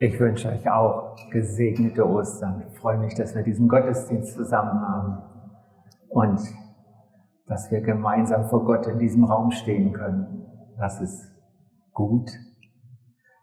[0.00, 2.62] Ich wünsche euch auch gesegnete Ostern.
[2.68, 5.18] Ich freue mich, dass wir diesen Gottesdienst zusammen haben
[6.08, 6.40] und
[7.48, 10.46] dass wir gemeinsam vor Gott in diesem Raum stehen können.
[10.78, 11.34] Das ist
[11.92, 12.30] gut.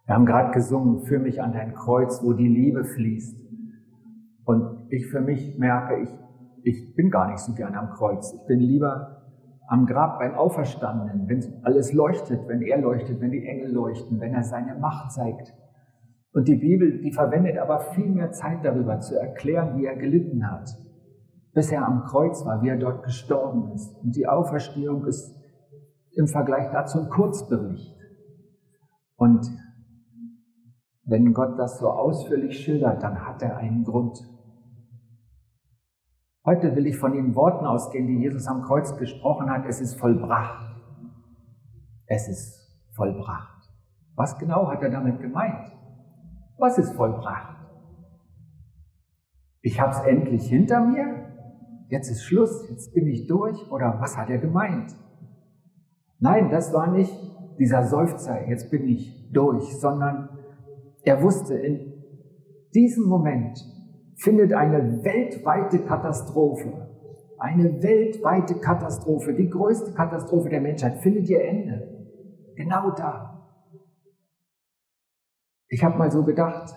[0.06, 3.38] Wir haben gerade gesungen, für mich an dein Kreuz, wo die Liebe fließt.
[4.46, 6.10] Und ich für mich merke, ich,
[6.64, 8.32] ich bin gar nicht so gern am Kreuz.
[8.32, 9.24] Ich bin lieber
[9.68, 14.34] am Grab beim Auferstandenen, wenn alles leuchtet, wenn er leuchtet, wenn die Engel leuchten, wenn
[14.34, 15.54] er seine Macht zeigt
[16.36, 20.52] und die Bibel, die verwendet aber viel mehr Zeit darüber zu erklären, wie er gelitten
[20.52, 20.70] hat,
[21.54, 23.96] bis er am Kreuz war, wie er dort gestorben ist.
[24.04, 25.34] Und die Auferstehung ist
[26.12, 27.96] im Vergleich dazu ein Kurzbericht.
[29.16, 29.50] Und
[31.06, 34.20] wenn Gott das so ausführlich schildert, dann hat er einen Grund.
[36.46, 39.66] Heute will ich von den Worten ausgehen, die Jesus am Kreuz gesprochen hat.
[39.66, 40.76] Es ist vollbracht.
[42.08, 43.72] Es ist vollbracht.
[44.16, 45.75] Was genau hat er damit gemeint?
[46.58, 47.56] Was ist vollbracht?
[49.62, 51.26] Ich habe es endlich hinter mir,
[51.90, 54.96] jetzt ist Schluss, jetzt bin ich durch oder was hat er gemeint?
[56.20, 57.14] Nein, das war nicht
[57.60, 60.30] dieser Seufzer, jetzt bin ich durch, sondern
[61.04, 61.94] er wusste, in
[62.74, 63.60] diesem Moment
[64.18, 66.90] findet eine weltweite Katastrophe,
[67.38, 71.96] eine weltweite Katastrophe, die größte Katastrophe der Menschheit, findet ihr Ende.
[72.56, 73.35] Genau da.
[75.68, 76.76] Ich habe mal so gedacht,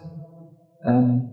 [0.84, 1.30] ähm,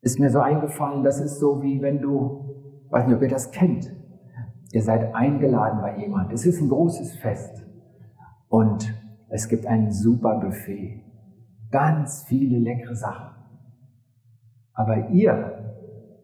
[0.00, 3.50] ist mir so eingefallen, das ist so wie wenn du, weiß nicht, ob ihr das
[3.50, 3.92] kennt,
[4.72, 6.32] ihr seid eingeladen bei jemand.
[6.32, 7.66] Es ist ein großes Fest
[8.48, 8.94] und
[9.28, 11.04] es gibt ein super Buffet,
[11.70, 13.30] ganz viele leckere Sachen.
[14.72, 15.74] Aber ihr,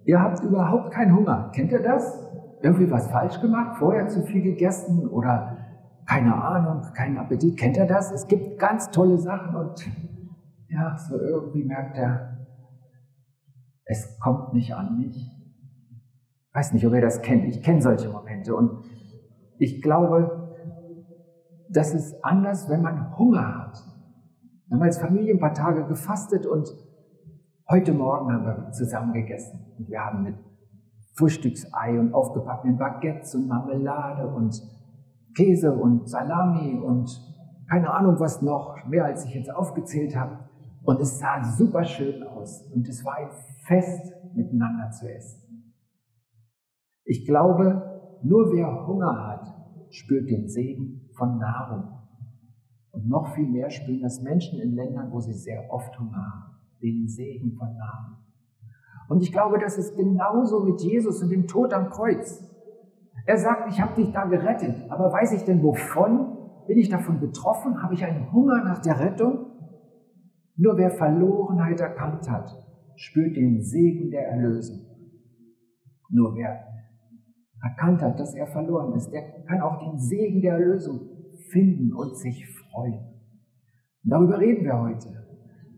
[0.05, 1.51] ihr habt überhaupt keinen Hunger.
[1.55, 2.23] Kennt ihr das?
[2.63, 5.56] Irgendwie was falsch gemacht, vorher zu viel gegessen oder
[6.07, 7.59] keine Ahnung, keinen Appetit.
[7.59, 8.13] Kennt er das?
[8.13, 9.87] Es gibt ganz tolle Sachen und
[10.69, 12.47] ja, so irgendwie merkt er,
[13.85, 15.17] es kommt nicht an mich.
[15.17, 17.45] Ich weiß nicht, ob ihr das kennt.
[17.45, 18.85] Ich kenne solche Momente und
[19.59, 20.55] ich glaube,
[21.69, 23.79] das ist anders, wenn man Hunger hat.
[24.67, 26.69] Wir haben als Familie ein paar Tage gefastet und
[27.69, 29.75] heute Morgen haben wir zusammen gegessen.
[29.79, 30.37] Und wir haben mit
[31.15, 34.61] Frühstücksei und aufgepackten Baguettes und Marmelade und
[35.37, 37.09] Käse und Salami und
[37.69, 40.39] keine Ahnung was noch, mehr als ich jetzt aufgezählt habe.
[40.83, 43.31] Und es sah super schön aus und es war ein
[43.67, 45.75] Fest miteinander zu essen.
[47.05, 49.47] Ich glaube, nur wer Hunger hat,
[49.91, 51.93] spürt den Segen von Nahrung.
[52.93, 56.57] Und noch viel mehr spüren das Menschen in Ländern, wo sie sehr oft Hunger haben,
[56.83, 58.17] den Segen von Nahrung.
[59.09, 62.43] Und ich glaube, das ist genauso mit Jesus und dem Tod am Kreuz.
[63.27, 66.65] Er sagt, ich habe dich da gerettet, aber weiß ich denn wovon?
[66.69, 67.83] Bin ich davon betroffen?
[67.83, 69.47] Habe ich einen Hunger nach der Rettung?
[70.57, 72.49] Nur wer Verlorenheit erkannt hat,
[72.95, 74.79] spürt den Segen der Erlösung.
[76.09, 76.67] Nur wer
[77.63, 81.01] erkannt hat, dass er verloren ist, der kann auch den Segen der Erlösung
[81.51, 83.01] finden und sich freuen.
[84.05, 85.09] Und darüber reden wir heute.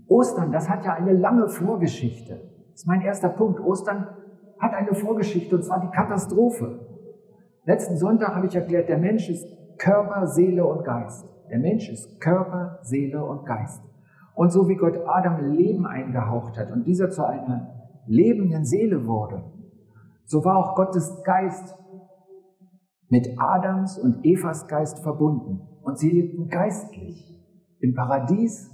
[0.06, 2.34] Ostern, das hat ja eine lange Vorgeschichte.
[2.70, 3.60] Das ist mein erster Punkt.
[3.60, 4.06] Ostern
[4.58, 6.87] hat eine Vorgeschichte, und zwar die Katastrophe.
[7.68, 9.46] Letzten Sonntag habe ich erklärt, der Mensch ist
[9.76, 11.28] Körper, Seele und Geist.
[11.50, 13.82] Der Mensch ist Körper, Seele und Geist.
[14.34, 19.44] Und so wie Gott Adam Leben eingehaucht hat und dieser zu einer lebenden Seele wurde,
[20.24, 21.76] so war auch Gottes Geist
[23.10, 25.60] mit Adams und Evas Geist verbunden.
[25.82, 27.38] Und sie lebten geistlich.
[27.80, 28.70] Im Paradies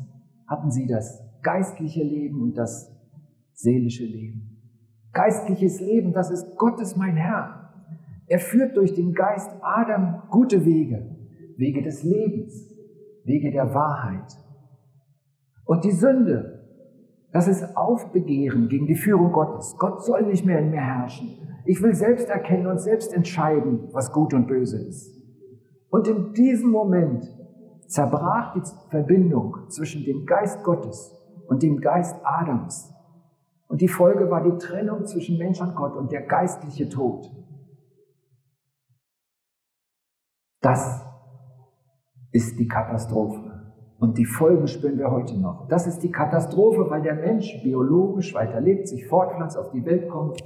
[0.47, 2.95] hatten sie das geistliche Leben und das
[3.55, 4.71] seelische Leben.
[5.13, 7.64] Geistliches Leben, das ist Gottes mein Herr.
[8.27, 11.17] Er führt durch den Geist Adam gute Wege,
[11.57, 12.75] Wege des Lebens,
[13.25, 14.33] Wege der Wahrheit.
[15.65, 16.55] Und die Sünde,
[17.33, 19.77] das ist Aufbegehren gegen die Führung Gottes.
[19.79, 21.31] Gott soll nicht mehr in mir herrschen.
[21.67, 25.11] Ich will selbst erkennen und selbst entscheiden, was gut und böse ist.
[25.91, 27.25] Und in diesem Moment
[27.87, 31.15] zerbrach die Verbindung zwischen dem Geist Gottes
[31.47, 32.93] und dem Geist Adams.
[33.69, 37.31] Und die Folge war die Trennung zwischen Mensch und Gott und der geistliche Tod.
[40.65, 41.05] Das
[42.33, 43.75] ist die Katastrophe.
[43.99, 45.69] Und die Folgen spüren wir heute noch.
[45.69, 50.43] Das ist die Katastrophe, weil der Mensch biologisch weiterlebt, sich fortpflanzt, auf die Welt kommt,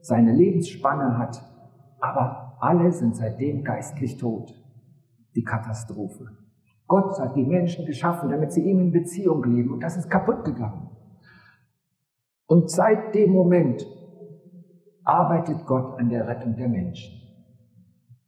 [0.00, 1.42] seine Lebensspanne hat.
[2.00, 4.50] Aber alle sind seitdem geistlich tot.
[5.34, 6.28] Die Katastrophe.
[6.86, 9.74] Gott hat die Menschen geschaffen, damit sie ihm in Beziehung leben.
[9.74, 10.88] Und das ist kaputt gegangen.
[12.46, 13.86] Und seit dem Moment
[15.04, 17.29] arbeitet Gott an der Rettung der Menschen.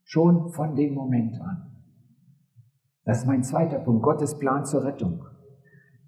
[0.04, 1.72] Schon von dem Moment an.
[3.04, 5.25] Das ist mein zweiter Punkt, Gottes Plan zur Rettung.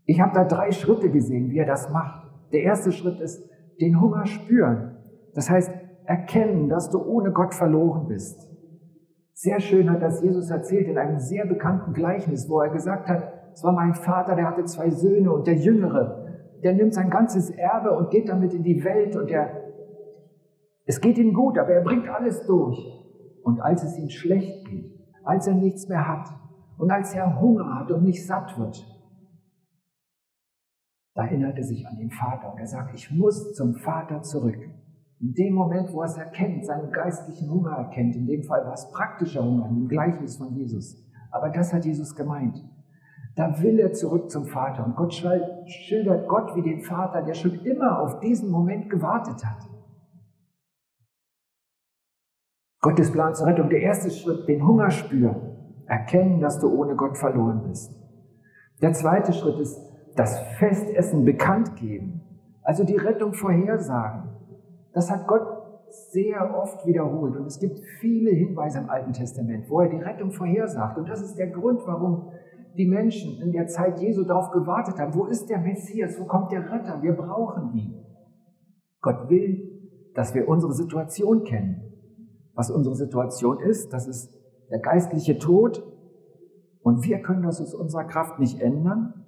[0.04, 2.28] Ich habe da drei Schritte gesehen, wie er das macht.
[2.52, 3.42] Der erste Schritt ist
[3.80, 4.96] den Hunger spüren.
[5.34, 5.72] Das heißt,
[6.04, 8.50] erkennen, dass du ohne Gott verloren bist.
[9.32, 13.32] Sehr schön hat das Jesus erzählt in einem sehr bekannten Gleichnis, wo er gesagt hat,
[13.52, 16.26] es war mein Vater, der hatte zwei Söhne und der Jüngere,
[16.62, 19.50] der nimmt sein ganzes Erbe und geht damit in die Welt und er,
[20.86, 22.78] es geht ihm gut, aber er bringt alles durch.
[23.44, 24.90] Und als es ihm schlecht geht,
[25.22, 26.30] als er nichts mehr hat
[26.78, 28.84] und als er Hunger hat und nicht satt wird,
[31.14, 34.58] da erinnert er sich an den Vater und er sagt, ich muss zum Vater zurück.
[35.20, 38.72] In dem Moment, wo er es erkennt, seinen geistlichen Hunger erkennt, in dem Fall war
[38.72, 40.96] es praktischer Hunger, in dem Gleichnis von Jesus.
[41.30, 42.64] Aber das hat Jesus gemeint.
[43.36, 44.84] Da will er zurück zum Vater.
[44.84, 49.68] Und Gott schildert Gott wie den Vater, der schon immer auf diesen Moment gewartet hat.
[52.84, 53.70] Gottes Plan zur Rettung.
[53.70, 55.56] Der erste Schritt, den Hunger spüren.
[55.86, 57.90] Erkennen, dass du ohne Gott verloren bist.
[58.82, 59.80] Der zweite Schritt ist
[60.16, 62.20] das Festessen bekannt geben.
[62.62, 64.24] Also die Rettung vorhersagen.
[64.92, 65.46] Das hat Gott
[66.12, 67.36] sehr oft wiederholt.
[67.36, 70.98] Und es gibt viele Hinweise im Alten Testament, wo er die Rettung vorhersagt.
[70.98, 72.32] Und das ist der Grund, warum
[72.76, 75.14] die Menschen in der Zeit Jesu darauf gewartet haben.
[75.14, 76.20] Wo ist der Messias?
[76.20, 77.00] Wo kommt der Retter?
[77.00, 78.04] Wir brauchen ihn.
[79.00, 79.70] Gott will,
[80.14, 81.93] dass wir unsere Situation kennen.
[82.54, 84.32] Was unsere Situation ist, das ist
[84.70, 85.82] der geistliche Tod.
[86.80, 89.24] Und wir können das aus unserer Kraft nicht ändern.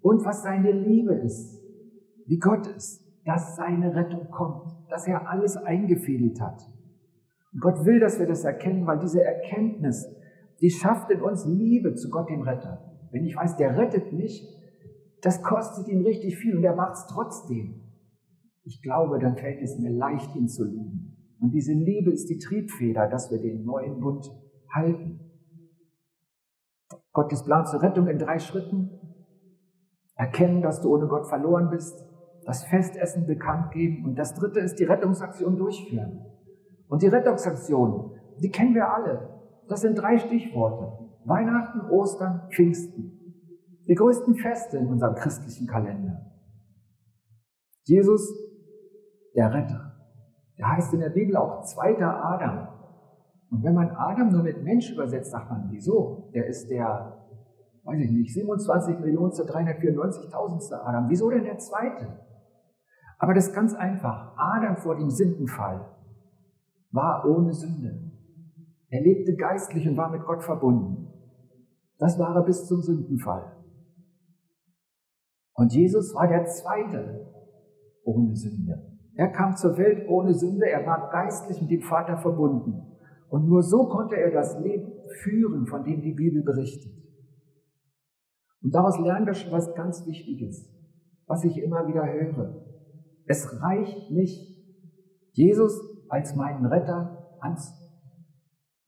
[0.00, 1.62] Und was seine Liebe ist,
[2.26, 6.68] wie Gott ist, dass seine Rettung kommt dass er alles eingefädelt hat.
[7.52, 10.06] Und Gott will, dass wir das erkennen, weil diese Erkenntnis,
[10.60, 12.84] die schafft in uns Liebe zu Gott, dem Retter.
[13.10, 14.46] Wenn ich weiß, der rettet mich,
[15.22, 17.82] das kostet ihn richtig viel und er macht es trotzdem.
[18.64, 21.07] Ich glaube, dann fällt es mir leicht, ihn zu lieben.
[21.40, 24.30] Und diese Liebe ist die Triebfeder, dass wir den neuen Bund
[24.72, 25.20] halten.
[27.12, 28.90] Gottes Plan zur Rettung in drei Schritten.
[30.14, 32.08] Erkennen, dass du ohne Gott verloren bist
[32.48, 36.24] das Festessen bekannt geben und das dritte ist die Rettungsaktion durchführen.
[36.88, 39.28] Und die Rettungsaktion, die kennen wir alle.
[39.68, 41.10] Das sind drei Stichworte.
[41.26, 43.44] Weihnachten, Ostern, Pfingsten.
[43.86, 46.22] Die größten Feste in unserem christlichen Kalender.
[47.84, 48.32] Jesus,
[49.36, 49.87] der Retter.
[50.58, 52.68] Der heißt in der Bibel auch zweiter Adam.
[53.50, 56.30] Und wenn man Adam nur mit Mensch übersetzt, sagt man, wieso?
[56.34, 57.26] Der ist der,
[57.84, 60.74] weiß ich nicht, 27 Millionen zu 394.000.
[60.74, 61.08] Adam.
[61.08, 62.20] Wieso denn der zweite?
[63.18, 64.34] Aber das ist ganz einfach.
[64.36, 65.96] Adam vor dem Sündenfall
[66.90, 68.12] war ohne Sünde.
[68.90, 71.08] Er lebte geistlich und war mit Gott verbunden.
[71.98, 73.56] Das war er bis zum Sündenfall.
[75.54, 77.26] Und Jesus war der Zweite
[78.04, 78.97] ohne Sünde.
[79.18, 82.86] Er kam zur Welt ohne Sünde, er war geistlich mit dem Vater verbunden.
[83.28, 84.92] Und nur so konnte er das Leben
[85.24, 86.92] führen, von dem die Bibel berichtet.
[88.62, 90.72] Und daraus lernen wir schon was ganz Wichtiges,
[91.26, 92.64] was ich immer wieder höre.
[93.26, 94.56] Es reicht nicht,
[95.32, 97.40] Jesus als meinen Retter,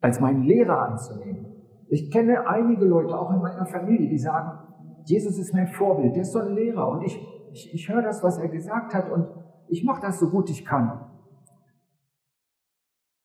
[0.00, 1.47] als meinen Lehrer anzunehmen.
[1.88, 4.61] Ich kenne einige Leute, auch in meiner Familie, die sagen,
[5.06, 8.23] Jesus ist mein Vorbild, der ist so ein Lehrer und ich, ich, ich höre das,
[8.23, 9.39] was er gesagt hat und
[9.70, 11.06] ich mache das so gut ich kann.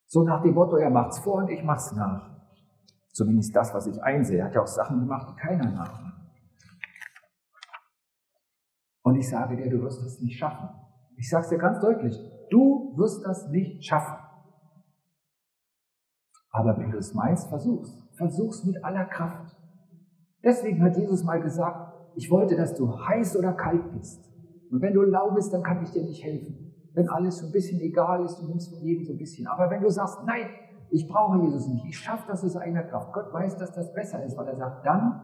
[0.07, 2.30] So nach dem Motto, er macht's vor und ich mach's nach.
[3.12, 4.39] Zumindest das, was ich einsehe.
[4.39, 6.15] Er hat ja auch Sachen gemacht, die keiner nachmacht.
[9.04, 10.69] Und ich sage dir, du wirst es nicht schaffen.
[11.18, 12.18] Ich sage es dir ganz deutlich,
[12.49, 14.18] du wirst das nicht schaffen.
[16.52, 17.92] Aber wenn du es meinst, versuch's.
[18.14, 19.56] Versuch's mit aller Kraft.
[20.44, 24.34] Deswegen hat Jesus mal gesagt, ich wollte, dass du heiß oder kalt bist.
[24.72, 26.74] Und wenn du lau bist, dann kann ich dir nicht helfen.
[26.94, 29.48] Wenn alles so ein bisschen egal ist, du nimmst von jedem so ein bisschen.
[29.48, 30.48] Aber wenn du sagst, nein,
[30.90, 33.12] ich brauche Jesus nicht, ich schaffe das aus eigener Kraft.
[33.14, 35.22] Gott weiß, dass das besser ist, weil er sagt, dann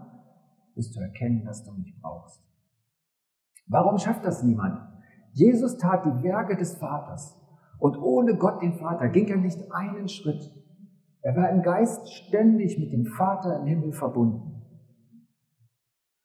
[0.75, 2.43] wirst du erkennen, dass du mich brauchst.
[3.67, 4.79] Warum schafft das niemand?
[5.33, 7.37] Jesus tat die Werke des Vaters.
[7.79, 10.53] Und ohne Gott den Vater ging er nicht einen Schritt.
[11.21, 14.50] Er war im Geist ständig mit dem Vater im Himmel verbunden.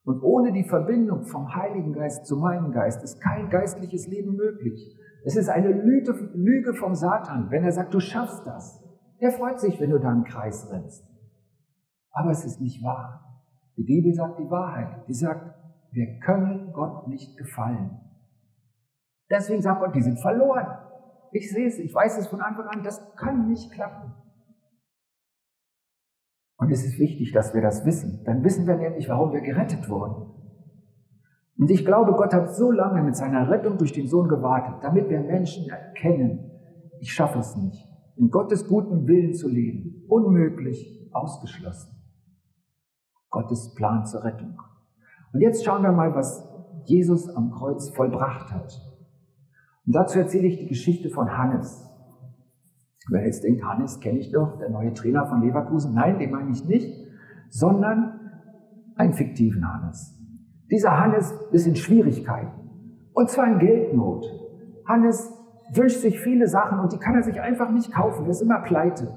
[0.06, 4.96] Und ohne die Verbindung vom Heiligen Geist zu meinem Geist ist kein geistliches Leben möglich.
[5.24, 8.84] Es ist eine Lüge vom Satan, wenn er sagt, du schaffst das.
[9.18, 11.04] Er freut sich, wenn du da im Kreis rennst.
[12.12, 13.42] Aber es ist nicht wahr.
[13.76, 15.08] Die Bibel sagt die Wahrheit.
[15.08, 15.56] Die sagt,
[15.90, 17.98] wir können Gott nicht gefallen.
[19.28, 20.68] Deswegen sagt Gott, die sind verloren.
[21.32, 24.14] Ich sehe es, ich weiß es von Anfang an, das kann nicht klappen.
[26.66, 28.24] Und es ist wichtig, dass wir das wissen.
[28.24, 30.32] Dann wissen wir nämlich, warum wir gerettet wurden.
[31.56, 35.08] Und ich glaube, Gott hat so lange mit seiner Rettung durch den Sohn gewartet, damit
[35.08, 36.50] wir Menschen erkennen,
[36.98, 40.06] ich schaffe es nicht, in Gottes guten Willen zu leben.
[40.08, 41.92] Unmöglich, ausgeschlossen.
[43.30, 44.60] Gottes Plan zur Rettung.
[45.32, 46.48] Und jetzt schauen wir mal, was
[46.86, 48.72] Jesus am Kreuz vollbracht hat.
[49.86, 51.88] Und dazu erzähle ich die Geschichte von Hannes.
[53.08, 55.94] Wer jetzt denkt, Hannes kenne ich doch, der neue Trainer von Leverkusen.
[55.94, 57.06] Nein, den meine ich nicht,
[57.50, 58.20] sondern
[58.96, 60.14] einen fiktiven Hannes.
[60.70, 62.50] Dieser Hannes ist in Schwierigkeiten.
[63.12, 64.26] Und zwar in Geldnot.
[64.86, 65.32] Hannes
[65.72, 68.24] wünscht sich viele Sachen und die kann er sich einfach nicht kaufen.
[68.24, 69.14] Er ist immer pleite.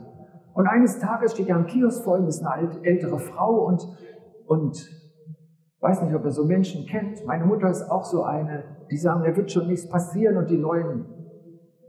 [0.54, 3.88] Und eines Tages steht er am Kiosk vor ihm, ist eine ältere Frau und,
[4.46, 4.90] und
[5.80, 7.26] weiß nicht, ob er so Menschen kennt.
[7.26, 10.58] Meine Mutter ist auch so eine, die sagen, da wird schon nichts passieren und die
[10.58, 11.06] neuen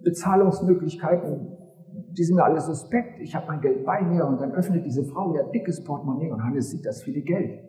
[0.03, 1.57] Bezahlungsmöglichkeiten,
[1.93, 3.21] die sind mir alle suspekt.
[3.21, 6.43] Ich habe mein Geld bei mir und dann öffnet diese Frau ihr dickes Portemonnaie und
[6.43, 7.61] Hannes sieht das viele Geld.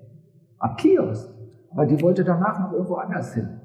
[0.60, 1.30] Am Kiosk.
[1.72, 3.62] Aber die wollte danach noch irgendwo anders hin.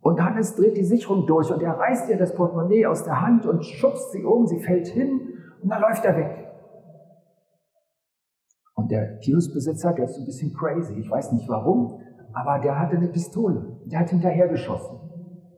[0.00, 3.46] Und Hannes dreht die Sicherung durch und er reißt ihr das Portemonnaie aus der Hand
[3.46, 5.20] und schubst sie um, sie fällt hin
[5.62, 6.48] und dann läuft er weg.
[8.74, 12.00] Und der Kioskbesitzer, der ist ein bisschen crazy, ich weiß nicht warum,
[12.32, 13.76] aber der hatte eine Pistole.
[13.84, 14.98] Der hat hinterher geschossen.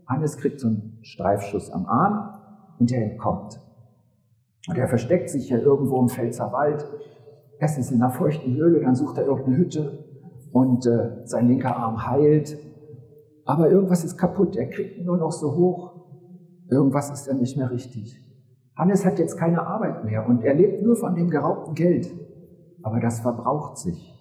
[0.07, 2.41] Hannes kriegt so einen Streifschuss am Arm
[2.79, 3.61] und er entkommt.
[4.69, 6.87] Und er versteckt sich ja irgendwo im Pfälzerwald.
[7.59, 10.05] Erst ist in einer feuchten Höhle, dann sucht er irgendeine Hütte
[10.53, 12.57] und äh, sein linker Arm heilt.
[13.45, 14.57] Aber irgendwas ist kaputt.
[14.57, 15.93] Er kriegt ihn nur noch so hoch.
[16.71, 18.19] Irgendwas ist dann nicht mehr richtig.
[18.77, 22.11] Hannes hat jetzt keine Arbeit mehr und er lebt nur von dem geraubten Geld
[22.83, 24.13] aber das verbraucht sich.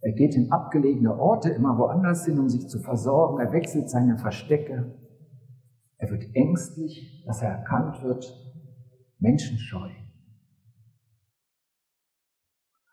[0.00, 3.40] Er geht in abgelegene Orte, immer woanders hin, um sich zu versorgen.
[3.40, 4.94] Er wechselt seine Verstecke.
[5.98, 8.24] Er wird ängstlich, dass er erkannt wird,
[9.18, 9.90] menschenscheu.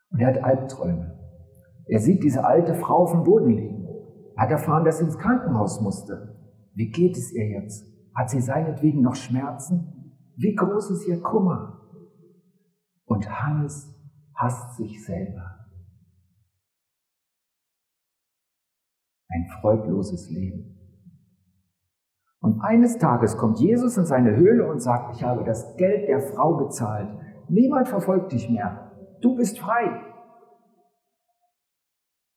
[0.10, 1.20] Und er hat Albträume.
[1.86, 3.88] Er sieht diese alte Frau auf dem Boden liegen.
[4.36, 6.40] Er hat erfahren, dass sie ins Krankenhaus musste.
[6.74, 7.86] Wie geht es ihr jetzt?
[8.16, 10.16] Hat sie seinetwegen noch Schmerzen?
[10.36, 11.82] Wie groß ist ihr Kummer?
[13.06, 13.94] Und Hannes
[14.36, 15.68] hasst sich selber.
[19.30, 20.73] Ein freudloses Leben.
[22.44, 26.20] Und eines Tages kommt Jesus in seine Höhle und sagt, ich habe das Geld der
[26.20, 27.08] Frau bezahlt.
[27.48, 28.92] Niemand verfolgt dich mehr.
[29.22, 30.02] Du bist frei.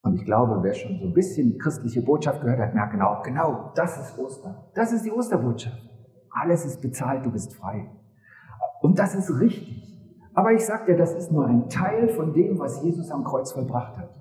[0.02, 3.20] Und ich glaube, wer schon so ein bisschen die christliche Botschaft gehört hat, merkt genau,
[3.25, 4.54] genau, das ist Ostern.
[4.76, 5.90] Das ist die Osterbotschaft.
[6.30, 7.90] Alles ist bezahlt, du bist frei.
[8.82, 9.82] Und das ist richtig.
[10.34, 13.50] Aber ich sage dir, das ist nur ein Teil von dem, was Jesus am Kreuz
[13.50, 14.14] vollbracht hat.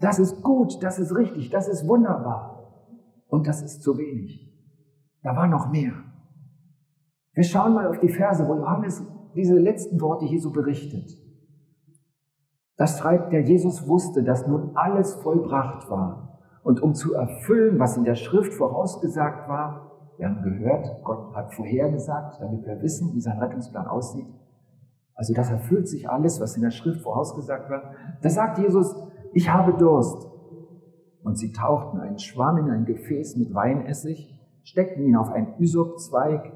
[0.00, 2.84] Das ist gut, das ist richtig, das ist wunderbar.
[3.28, 4.49] Und das ist zu wenig.
[5.22, 5.92] Da war noch mehr.
[7.34, 9.02] Wir schauen mal auf die Verse, wo Johannes
[9.34, 11.10] diese letzten Worte Jesu berichtet.
[12.76, 16.40] Das schreibt der Jesus wusste, dass nun alles vollbracht war.
[16.62, 21.54] Und um zu erfüllen, was in der Schrift vorausgesagt war, wir haben gehört, Gott hat
[21.54, 24.26] vorhergesagt, damit wir wissen, wie sein Rettungsplan aussieht,
[25.20, 27.92] also das erfüllt sich alles, was in der Schrift vorausgesagt war.
[28.22, 28.96] Da sagt Jesus,
[29.34, 30.26] ich habe Durst.
[31.22, 34.39] Und sie tauchten einen Schwamm in ein Gefäß mit Weinessig,
[34.70, 36.52] steckten ihn auf einen Ysopzweig,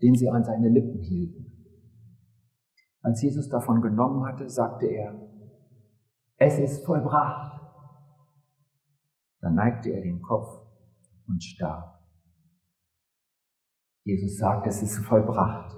[0.00, 1.52] den sie an seine Lippen hielten.
[3.02, 5.14] Als Jesus davon genommen hatte, sagte er,
[6.36, 7.60] es ist vollbracht.
[9.40, 10.48] Dann neigte er den Kopf
[11.28, 12.00] und starb.
[14.04, 15.76] Jesus sagt, es ist vollbracht.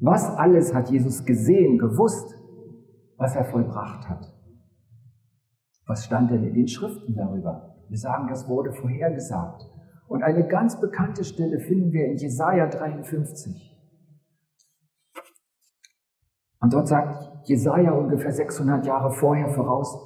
[0.00, 2.34] Was alles hat Jesus gesehen, gewusst,
[3.16, 4.32] was er vollbracht hat?
[5.86, 7.76] Was stand denn in den Schriften darüber?
[7.88, 9.73] Wir sagen, das wurde vorhergesagt.
[10.08, 13.74] Und eine ganz bekannte Stelle finden wir in Jesaja 53.
[16.60, 19.98] Und dort sagt Jesaja ungefähr 600 Jahre vorher voraus,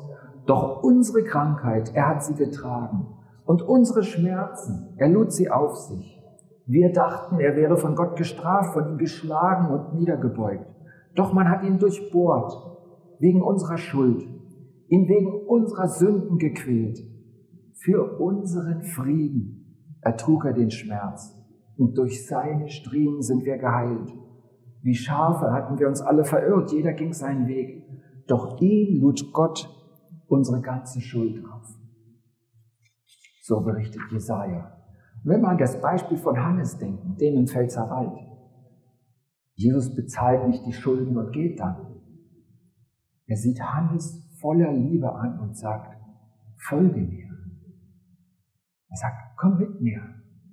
[0.47, 3.07] doch unsere Krankheit, er hat sie getragen
[3.45, 6.19] und unsere Schmerzen, er lud sie auf sich.
[6.67, 10.67] Wir dachten, er wäre von Gott gestraft, von ihm geschlagen und niedergebeugt.
[11.15, 12.53] Doch man hat ihn durchbohrt,
[13.21, 14.23] wegen unserer Schuld,
[14.89, 16.99] ihn wegen unserer Sünden gequält.
[17.75, 19.58] Für unseren Frieden
[20.01, 21.35] ertrug er den Schmerz
[21.77, 24.13] und durch seine Striemen sind wir geheilt.
[24.83, 27.85] Wie Schafe hatten wir uns alle verirrt, jeder ging seinen Weg.
[28.27, 29.75] Doch ihm lud Gott
[30.27, 31.67] unsere ganze Schuld auf.
[33.43, 34.79] So berichtet Jesaja.
[35.25, 38.19] Wenn wir an das Beispiel von Hannes denken, dem im Pfälzerwald.
[39.55, 42.01] Jesus bezahlt nicht die Schulden und geht dann.
[43.27, 45.97] Er sieht Hannes voller Liebe an und sagt,
[46.57, 47.29] folge mir.
[48.91, 50.01] Er sagt, komm mit mir,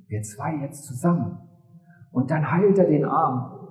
[0.07, 1.37] wir zwei jetzt zusammen.
[2.11, 3.67] Und dann heilt er den Arm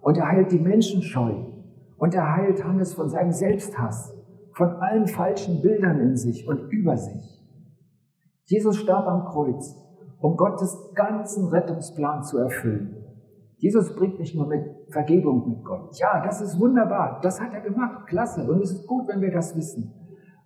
[0.00, 1.34] und er heilt die Menschenscheu
[1.96, 4.12] und er heilt Hannes von seinem Selbsthass,
[4.54, 7.40] von allen falschen Bildern in sich und über sich.
[8.46, 9.84] Jesus starb am Kreuz
[10.24, 12.96] um Gottes ganzen Rettungsplan zu erfüllen.
[13.58, 15.98] Jesus bringt nicht nur mit Vergebung mit Gott.
[15.98, 17.20] Ja, das ist wunderbar.
[17.22, 18.06] Das hat er gemacht.
[18.06, 18.50] Klasse.
[18.50, 19.92] Und es ist gut, wenn wir das wissen.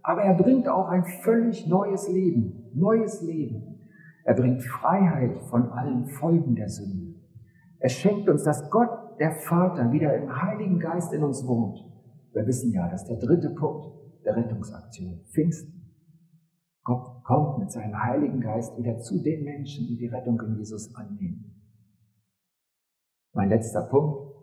[0.02, 3.77] Aber er bringt auch ein völlig neues Leben, neues Leben.
[4.24, 7.14] Er bringt Freiheit von allen Folgen der Sünde.
[7.78, 11.78] Er schenkt uns, dass Gott, der Vater, wieder im Heiligen Geist in uns wohnt.
[12.32, 15.20] Wir wissen ja, das ist der dritte Punkt der Rettungsaktion.
[15.32, 15.78] Pfingsten.
[16.84, 20.94] Gott kommt mit seinem Heiligen Geist wieder zu den Menschen, die die Rettung in Jesus
[20.94, 21.54] annehmen.
[23.34, 24.34] Mein letzter Punkt,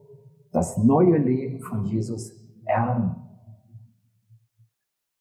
[0.52, 2.32] das neue Leben von Jesus
[2.66, 3.16] erben.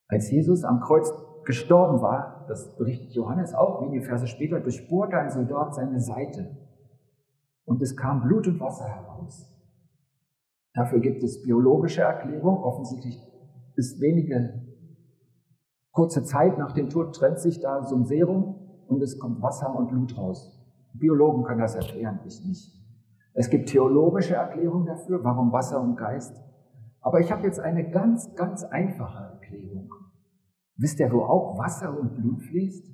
[0.07, 1.11] Als Jesus am Kreuz
[1.45, 6.57] gestorben war, das berichtet Johannes auch wenige Verse später, durchbohrte ein Soldat seine Seite
[7.65, 9.51] und es kam Blut und Wasser heraus.
[10.73, 12.63] Dafür gibt es biologische Erklärung.
[12.63, 13.17] Offensichtlich
[13.75, 14.61] ist wenige
[15.91, 18.55] kurze Zeit nach dem Tod trennt sich da so ein Serum
[18.87, 20.51] und es kommt Wasser und Blut raus.
[20.93, 22.71] Biologen können das erklären, ich nicht.
[23.33, 26.41] Es gibt theologische Erklärungen dafür, warum Wasser und Geist.
[27.01, 29.89] Aber ich habe jetzt eine ganz, ganz einfache Erklärung.
[30.77, 32.93] Wisst ihr, wo auch Wasser und Blut fließt?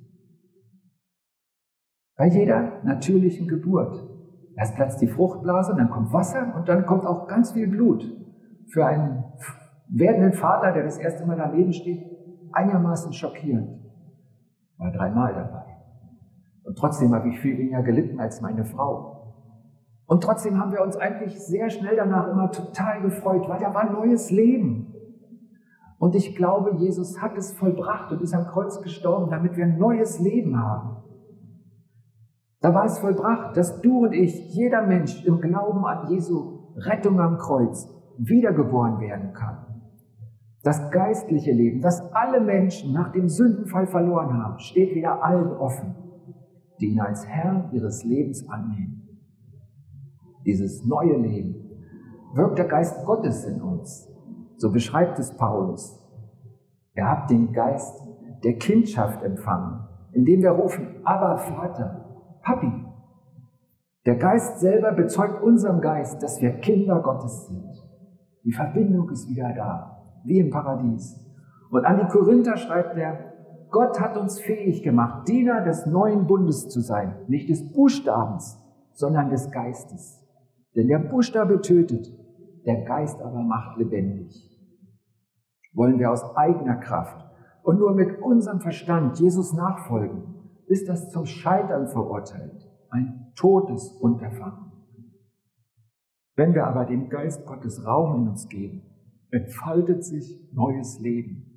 [2.16, 4.08] Bei jeder natürlichen Geburt.
[4.56, 8.04] Erst platzt die Fruchtblase, dann kommt Wasser und dann kommt auch ganz viel Blut.
[8.68, 9.24] Für einen
[9.88, 12.04] werdenden Vater, der das erste Mal daneben steht,
[12.52, 13.80] einigermaßen schockierend.
[14.78, 15.64] War dreimal dabei.
[16.64, 19.12] Und trotzdem habe ich viel weniger gelitten als meine Frau.
[20.06, 23.90] Und trotzdem haben wir uns eigentlich sehr schnell danach immer total gefreut, weil da war
[23.90, 24.94] neues Leben.
[26.02, 29.78] Und ich glaube, Jesus hat es vollbracht und ist am Kreuz gestorben, damit wir ein
[29.78, 30.96] neues Leben haben.
[32.60, 37.20] Da war es vollbracht, dass du und ich, jeder Mensch im Glauben an Jesu Rettung
[37.20, 39.58] am Kreuz wiedergeboren werden kann.
[40.64, 45.94] Das geistliche Leben, das alle Menschen nach dem Sündenfall verloren haben, steht wieder allen offen,
[46.80, 49.02] die ihn als Herrn ihres Lebens annehmen
[50.44, 51.54] dieses neue Leben,
[52.34, 54.11] wirkt der Geist Gottes in uns.
[54.56, 55.98] So beschreibt es Paulus.
[56.94, 58.02] Ihr habt den Geist
[58.44, 62.72] der Kindschaft empfangen, indem wir rufen, aber Vater, Papi.
[64.04, 67.72] Der Geist selber bezeugt unserem Geist, dass wir Kinder Gottes sind.
[68.44, 71.18] Die Verbindung ist wieder da, wie im Paradies.
[71.70, 73.32] Und an die Korinther schreibt er,
[73.70, 78.58] Gott hat uns fähig gemacht, Diener des neuen Bundes zu sein, nicht des Buchstabens,
[78.92, 80.22] sondern des Geistes.
[80.74, 82.12] Denn der Buchstabe tötet,
[82.66, 84.51] der Geist aber macht lebendig.
[85.72, 87.24] Wollen wir aus eigener Kraft
[87.62, 90.34] und nur mit unserem Verstand Jesus nachfolgen,
[90.66, 94.72] ist das zum Scheitern verurteilt, ein totes Unterfangen.
[96.34, 98.82] Wenn wir aber dem Geist Gottes Raum in uns geben,
[99.30, 101.52] entfaltet sich neues Leben.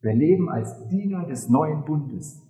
[0.00, 2.42] Wir leben als Diener des neuen Bundes,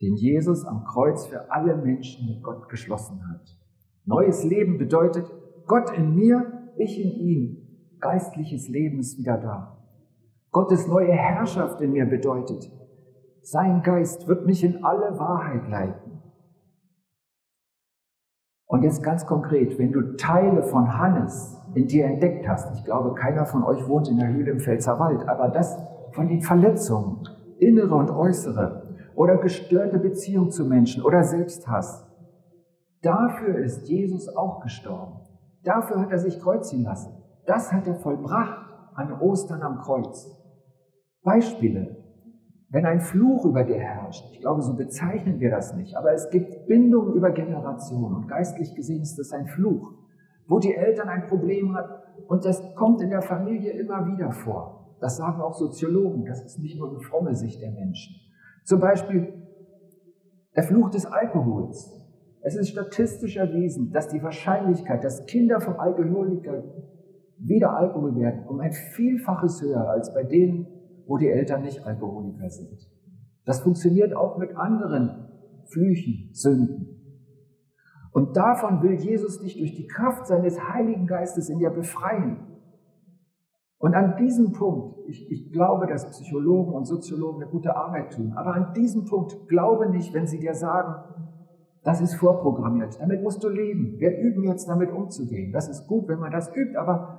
[0.00, 3.56] den Jesus am Kreuz für alle Menschen mit Gott geschlossen hat.
[4.04, 5.30] Neues Leben bedeutet
[5.66, 7.61] Gott in mir, ich in ihm.
[8.02, 9.78] Geistliches Leben ist wieder da.
[10.50, 12.70] Gottes neue Herrschaft in mir bedeutet,
[13.40, 16.20] sein Geist wird mich in alle Wahrheit leiten.
[18.66, 23.14] Und jetzt ganz konkret, wenn du Teile von Hannes in dir entdeckt hast, ich glaube,
[23.14, 25.78] keiner von euch wohnt in der Höhle im Pfälzerwald, aber das
[26.12, 27.26] von den Verletzungen,
[27.58, 28.82] innere und äußere,
[29.14, 32.06] oder gestörte Beziehung zu Menschen oder Selbsthass,
[33.02, 35.20] Dafür ist Jesus auch gestorben.
[35.64, 37.21] Dafür hat er sich kreuzigen lassen.
[37.46, 40.30] Das hat er vollbracht an Ostern am Kreuz.
[41.22, 41.96] Beispiele.
[42.70, 46.30] Wenn ein Fluch über dir herrscht, ich glaube, so bezeichnen wir das nicht, aber es
[46.30, 49.92] gibt Bindungen über Generationen und geistlich gesehen ist das ein Fluch,
[50.48, 54.96] wo die Eltern ein Problem hat und das kommt in der Familie immer wieder vor.
[55.00, 58.14] Das sagen auch Soziologen, das ist nicht nur eine fromme Sicht der Menschen.
[58.64, 59.34] Zum Beispiel
[60.56, 61.92] der Fluch des Alkohols.
[62.40, 66.62] Es ist statistisch erwiesen, dass die Wahrscheinlichkeit, dass Kinder vom Alkoholiker
[67.44, 70.66] wieder Alkohol werden, um ein Vielfaches höher als bei denen,
[71.06, 72.88] wo die Eltern nicht Alkoholiker sind.
[73.44, 75.28] Das funktioniert auch mit anderen
[75.66, 76.88] Flüchen, Sünden.
[78.12, 82.36] Und davon will Jesus dich durch die Kraft seines Heiligen Geistes in dir befreien.
[83.78, 88.32] Und an diesem Punkt, ich, ich, glaube, dass Psychologen und Soziologen eine gute Arbeit tun,
[88.36, 91.02] aber an diesem Punkt glaube nicht, wenn sie dir sagen,
[91.82, 93.00] das ist vorprogrammiert.
[93.00, 93.98] Damit musst du leben.
[93.98, 95.52] Wir üben jetzt damit umzugehen.
[95.52, 97.18] Das ist gut, wenn man das übt, aber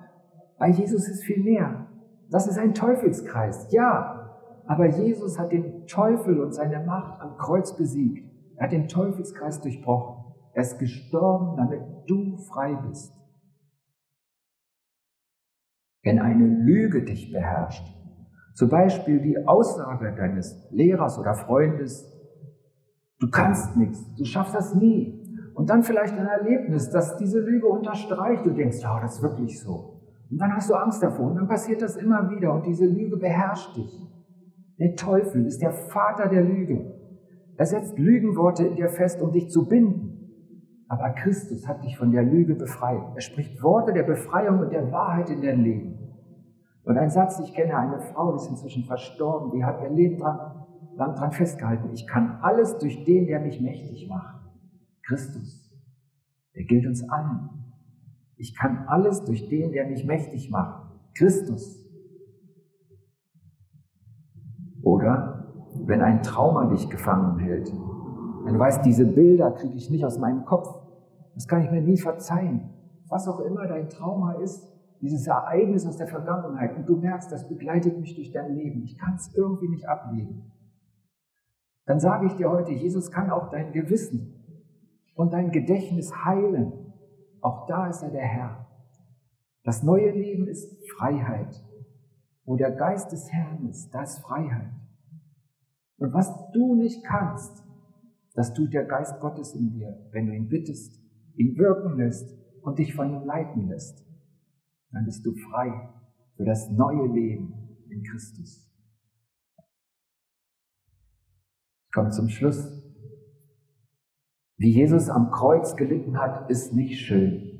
[0.63, 1.87] bei Jesus ist viel mehr.
[2.29, 3.67] Das ist ein Teufelskreis.
[3.73, 8.31] Ja, aber Jesus hat den Teufel und seine Macht am Kreuz besiegt.
[8.55, 10.23] Er hat den Teufelskreis durchbrochen.
[10.53, 13.13] Er ist gestorben, damit du frei bist.
[16.01, 17.85] Wenn eine Lüge dich beherrscht,
[18.55, 22.09] zum Beispiel die Aussage deines Lehrers oder Freundes,
[23.19, 25.17] Du kannst nichts, du schaffst das nie.
[25.55, 28.45] Und dann vielleicht ein Erlebnis, das diese Lüge unterstreicht.
[28.45, 30.02] Du denkst, ja, das ist wirklich so.
[30.33, 33.17] Und dann hast du Angst davor und dann passiert das immer wieder und diese Lüge
[33.17, 34.01] beherrscht dich.
[34.79, 36.91] Der Teufel ist der Vater der Lüge.
[37.55, 40.87] Er setzt Lügenworte in dir fest, um dich zu binden.
[40.87, 43.03] Aber Christus hat dich von der Lüge befreit.
[43.13, 45.99] Er spricht Worte der Befreiung und der Wahrheit in dein Leben.
[46.83, 50.17] Und ein Satz, ich kenne eine Frau, die ist inzwischen verstorben, die hat ihr Leben
[50.17, 50.65] dran,
[50.95, 51.91] lang dran festgehalten.
[51.93, 54.41] Ich kann alles durch den, der mich mächtig macht.
[55.05, 55.71] Christus.
[56.55, 57.62] Der gilt uns allen.
[58.37, 60.91] Ich kann alles durch den, der mich mächtig macht.
[61.15, 61.79] Christus.
[64.81, 65.53] Oder
[65.85, 67.71] wenn ein Trauma dich gefangen hält,
[68.43, 70.67] wenn du weißt, diese Bilder kriege ich nicht aus meinem Kopf,
[71.35, 72.69] das kann ich mir nie verzeihen.
[73.07, 74.67] Was auch immer dein Trauma ist,
[75.01, 78.97] dieses Ereignis aus der Vergangenheit und du merkst, das begleitet mich durch dein Leben, ich
[78.97, 80.51] kann es irgendwie nicht ablegen,
[81.85, 84.33] dann sage ich dir heute, Jesus kann auch dein Gewissen
[85.15, 86.71] und dein Gedächtnis heilen.
[87.43, 88.65] Auch da ist er der Herr.
[89.63, 91.61] Das neue Leben ist Freiheit.
[92.45, 94.71] Wo der Geist des Herrn ist, da ist Freiheit.
[95.97, 97.63] Und was du nicht kannst,
[98.33, 101.01] das tut der Geist Gottes in dir, wenn du ihn bittest,
[101.35, 104.05] ihn wirken lässt und dich von ihm leiten lässt.
[104.91, 105.89] Dann bist du frei
[106.35, 108.69] für das neue Leben in Christus.
[111.85, 112.82] Ich komme zum Schluss.
[114.57, 117.59] Wie Jesus am Kreuz gelitten hat, ist nicht schön.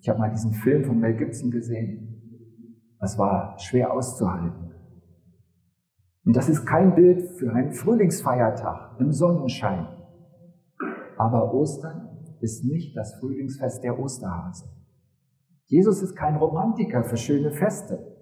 [0.00, 2.12] Ich habe mal diesen Film von Mel Gibson gesehen.
[2.98, 4.72] Das war schwer auszuhalten.
[6.24, 9.88] Und das ist kein Bild für einen Frühlingsfeiertag im Sonnenschein.
[11.16, 14.66] Aber Ostern ist nicht das Frühlingsfest der Osterhase.
[15.66, 18.12] Jesus ist kein Romantiker für schöne Feste.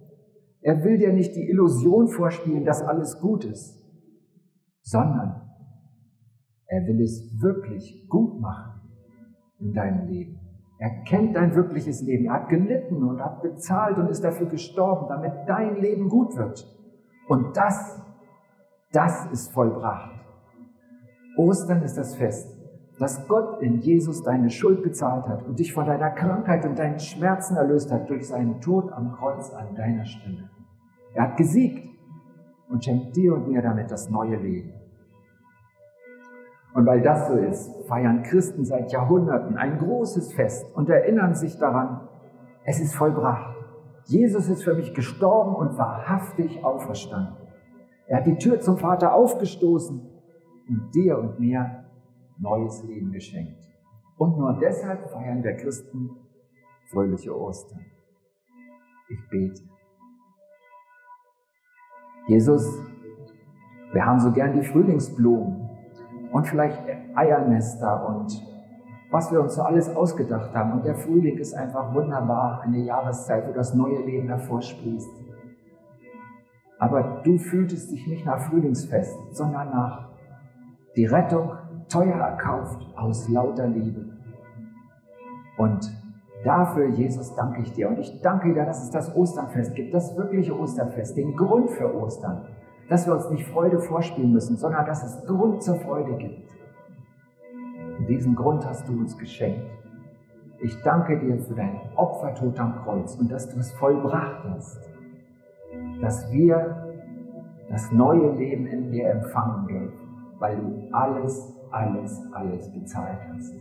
[0.60, 3.82] Er will dir nicht die Illusion vorspielen, dass alles gut ist,
[4.82, 5.49] sondern
[6.70, 8.80] er will es wirklich gut machen
[9.58, 10.38] in deinem Leben.
[10.78, 12.26] Er kennt dein wirkliches Leben.
[12.26, 16.64] Er hat gelitten und hat bezahlt und ist dafür gestorben, damit dein Leben gut wird.
[17.28, 18.00] Und das,
[18.92, 20.12] das ist vollbracht.
[21.36, 22.56] Ostern ist das Fest,
[22.98, 27.00] dass Gott in Jesus deine Schuld bezahlt hat und dich von deiner Krankheit und deinen
[27.00, 30.50] Schmerzen erlöst hat durch seinen Tod am Kreuz an deiner Stelle.
[31.14, 31.84] Er hat gesiegt
[32.68, 34.79] und schenkt dir und mir damit das neue Leben.
[36.72, 41.58] Und weil das so ist, feiern Christen seit Jahrhunderten ein großes Fest und erinnern sich
[41.58, 42.08] daran,
[42.64, 43.56] es ist vollbracht.
[44.04, 47.36] Jesus ist für mich gestorben und wahrhaftig auferstanden.
[48.06, 50.00] Er hat die Tür zum Vater aufgestoßen
[50.68, 51.84] und dir und mir
[52.38, 53.68] neues Leben geschenkt.
[54.16, 56.10] Und nur deshalb feiern wir Christen
[56.90, 57.84] fröhliche Ostern.
[59.08, 59.62] Ich bete.
[62.26, 62.80] Jesus,
[63.92, 65.69] wir haben so gern die Frühlingsblumen
[66.32, 66.78] und vielleicht
[67.14, 68.46] Eiernester und
[69.10, 70.72] was wir uns so alles ausgedacht haben.
[70.72, 75.10] Und der Frühling ist einfach wunderbar, eine Jahreszeit, wo das neue Leben hervorsprießt.
[76.78, 80.08] Aber du fühltest dich nicht nach Frühlingsfest, sondern nach
[80.96, 81.52] die Rettung
[81.88, 84.16] teuer erkauft aus lauter Liebe.
[85.58, 85.92] Und
[86.44, 87.88] dafür, Jesus, danke ich dir.
[87.88, 91.94] Und ich danke dir, dass es das Osternfest gibt, das wirkliche Osternfest, den Grund für
[91.94, 92.46] Ostern
[92.90, 96.50] dass wir uns nicht Freude vorspielen müssen, sondern dass es Grund zur Freude gibt.
[97.98, 99.70] Und diesen Grund hast du uns geschenkt.
[100.58, 104.90] Ich danke dir für dein Opfertod am Kreuz und dass du es vollbracht hast,
[106.00, 106.92] dass wir
[107.70, 110.08] das neue Leben in dir empfangen dürfen,
[110.40, 113.54] weil du alles, alles, alles bezahlt hast.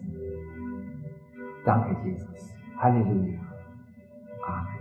[1.64, 2.52] Danke, Jesus.
[2.80, 3.40] Halleluja.
[4.48, 4.79] Amen.